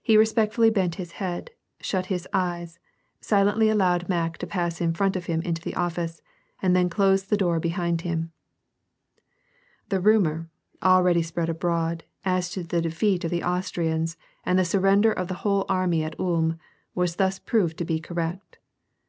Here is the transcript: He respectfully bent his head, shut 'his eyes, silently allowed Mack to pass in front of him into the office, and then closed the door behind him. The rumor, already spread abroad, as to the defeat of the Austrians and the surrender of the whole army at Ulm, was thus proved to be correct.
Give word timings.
He 0.00 0.16
respectfully 0.16 0.70
bent 0.70 0.94
his 0.94 1.10
head, 1.18 1.50
shut 1.80 2.06
'his 2.06 2.28
eyes, 2.32 2.78
silently 3.20 3.68
allowed 3.68 4.08
Mack 4.08 4.38
to 4.38 4.46
pass 4.46 4.80
in 4.80 4.94
front 4.94 5.16
of 5.16 5.26
him 5.26 5.42
into 5.42 5.60
the 5.60 5.74
office, 5.74 6.22
and 6.62 6.76
then 6.76 6.88
closed 6.88 7.30
the 7.30 7.36
door 7.36 7.58
behind 7.58 8.02
him. 8.02 8.30
The 9.88 9.98
rumor, 9.98 10.48
already 10.84 11.22
spread 11.22 11.48
abroad, 11.48 12.04
as 12.24 12.48
to 12.50 12.62
the 12.62 12.80
defeat 12.80 13.24
of 13.24 13.32
the 13.32 13.42
Austrians 13.42 14.16
and 14.44 14.56
the 14.56 14.64
surrender 14.64 15.10
of 15.12 15.26
the 15.26 15.34
whole 15.42 15.66
army 15.68 16.04
at 16.04 16.20
Ulm, 16.20 16.56
was 16.94 17.16
thus 17.16 17.40
proved 17.40 17.76
to 17.78 17.84
be 17.84 17.98
correct. 17.98 18.58